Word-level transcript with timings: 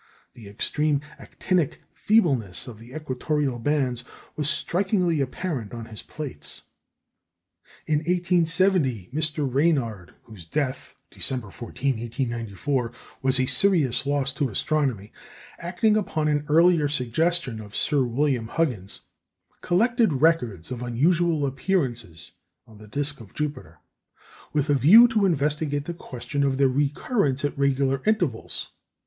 The 0.33 0.49
extreme 0.49 1.01
actinic 1.19 1.79
feebleness 1.93 2.67
of 2.67 2.79
the 2.79 2.95
equatorial 2.95 3.59
bands 3.59 4.03
was 4.35 4.49
strikingly 4.49 5.21
apparent 5.21 5.75
on 5.75 5.85
his 5.85 6.01
plates. 6.01 6.63
In 7.85 7.99
1870, 7.99 9.09
Mr. 9.13 9.47
Ranyard 9.47 10.15
whose 10.23 10.47
death, 10.47 10.95
December 11.11 11.51
14, 11.51 11.97
1894, 11.99 12.91
was 13.21 13.39
a 13.39 13.45
serious 13.45 14.07
loss 14.07 14.33
to 14.33 14.49
astronomy 14.49 15.11
acting 15.59 15.95
upon 15.95 16.27
an 16.27 16.45
earlier 16.49 16.87
suggestion 16.87 17.61
of 17.61 17.75
Sir 17.75 18.03
William 18.03 18.47
Huggins, 18.47 19.01
collected 19.61 20.13
records 20.13 20.71
of 20.71 20.81
unusual 20.81 21.45
appearances 21.45 22.31
on 22.65 22.79
the 22.79 22.87
disc 22.87 23.21
of 23.21 23.35
Jupiter, 23.35 23.77
with 24.51 24.67
a 24.67 24.73
view 24.73 25.07
to 25.09 25.27
investigate 25.27 25.85
the 25.85 25.93
question 25.93 26.43
of 26.43 26.57
their 26.57 26.67
recurrence 26.69 27.45
at 27.45 27.55
regular 27.55 28.01
intervals. 28.07 28.69